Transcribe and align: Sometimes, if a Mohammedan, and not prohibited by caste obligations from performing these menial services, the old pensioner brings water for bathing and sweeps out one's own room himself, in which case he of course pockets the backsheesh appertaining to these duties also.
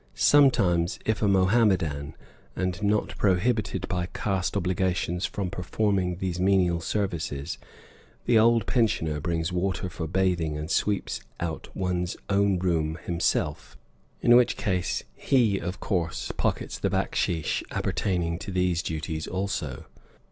Sometimes, 0.15 0.97
if 1.05 1.21
a 1.21 1.27
Mohammedan, 1.27 2.15
and 2.55 2.81
not 2.81 3.15
prohibited 3.19 3.87
by 3.87 4.07
caste 4.07 4.57
obligations 4.57 5.27
from 5.27 5.51
performing 5.51 6.15
these 6.15 6.39
menial 6.39 6.79
services, 6.81 7.59
the 8.25 8.39
old 8.39 8.65
pensioner 8.65 9.19
brings 9.19 9.51
water 9.53 9.89
for 9.91 10.07
bathing 10.07 10.57
and 10.57 10.71
sweeps 10.71 11.21
out 11.39 11.69
one's 11.75 12.17
own 12.31 12.57
room 12.57 12.97
himself, 13.05 13.77
in 14.23 14.35
which 14.35 14.57
case 14.57 15.03
he 15.13 15.59
of 15.59 15.79
course 15.79 16.31
pockets 16.35 16.79
the 16.79 16.89
backsheesh 16.89 17.61
appertaining 17.69 18.39
to 18.39 18.49
these 18.49 18.81
duties 18.81 19.27
also. 19.27 19.85